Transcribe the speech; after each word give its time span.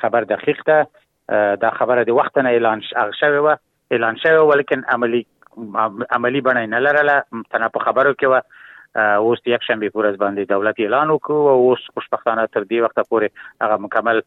خبر 0.00 0.28
دقیق 0.34 0.64
ده 0.72 1.42
دا 1.66 1.72
خبره 1.80 2.00
د 2.10 2.18
وخت 2.20 2.42
نه 2.46 2.56
اعلان 2.58 2.86
شوه 2.88 3.44
و 3.46 3.54
اعلان 3.96 4.24
شوه 4.24 4.48
ولیکن 4.52 4.86
عملی 4.96 5.22
عملی 6.16 6.42
بڼه 6.48 6.66
نه 6.74 6.82
لرله 6.88 7.42
تنه 7.54 7.72
په 7.76 7.88
خبرو 7.88 8.16
کې 8.20 8.34
و 8.34 8.60
اوس 8.96 9.38
یک 9.46 9.62
شنبه 9.66 9.88
پورې 9.92 10.20
باندې 10.22 10.48
دولت 10.48 10.80
اعلان 10.86 11.10
وکړ 11.10 11.52
او 11.52 11.60
اوس 11.68 11.84
خوشبختانه 11.94 12.44
تر 12.56 12.64
دې 12.64 12.84
وخته 12.86 13.08
پورې 13.14 13.64
هغه 13.64 13.84
مکمل 13.84 14.20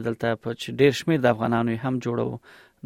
عدالت 0.00 0.28
په 0.46 0.74
ډیر 0.84 1.00
شمیر 1.02 1.24
د 1.26 1.34
افغانانو 1.36 1.80
هم 1.88 2.00
جوړو 2.08 2.30